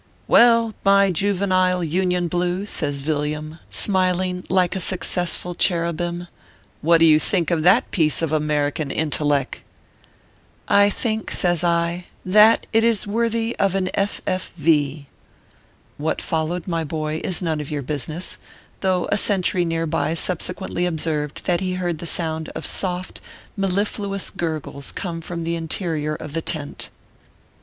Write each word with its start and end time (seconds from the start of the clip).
"Well, 0.27 0.73
iny 0.83 1.13
juvenile 1.13 1.83
Union 1.83 2.27
blue/ 2.27 2.65
says 2.65 3.01
Villiam, 3.01 3.59
smiling 3.69 4.43
like 4.49 4.75
a 4.75 4.79
successful 4.79 5.53
cherubim," 5.53 6.25
what 6.81 6.97
do 6.97 7.05
you 7.05 7.19
think 7.19 7.51
of 7.51 7.61
that 7.61 7.91
piece 7.91 8.23
of 8.23 8.31
American 8.31 8.89
intelleck 8.89 9.59
?""I 10.67 10.89
think/ 10.89 11.29
says 11.29 11.63
I," 11.63 12.05
that 12.39 12.65
it 12.73 12.83
is 12.83 13.05
worthy 13.05 13.55
of 13.57 13.75
an 13.75 13.91
F. 13.93 14.21
F. 14.25 14.51
V." 14.57 15.05
What 15.97 16.19
followed, 16.19 16.65
my 16.67 16.83
boy, 16.83 17.21
is 17.23 17.43
none 17.43 17.61
of 17.61 17.69
your 17.69 17.83
business, 17.83 18.39
though 18.79 19.07
a 19.11 19.19
sentry 19.19 19.63
near 19.63 19.85
by 19.85 20.15
subsequently 20.15 20.87
observed 20.87 21.45
that 21.45 21.59
he 21.59 21.73
heard 21.75 21.99
the 21.99 22.07
sound 22.07 22.49
of 22.55 22.65
soft, 22.65 23.21
mellifluous 23.55 24.31
gurgles 24.31 24.91
come 24.91 25.21
from 25.21 25.43
the 25.43 25.53
interior 25.55 26.15
of 26.15 26.33
the 26.33 26.41
tent. 26.41 26.89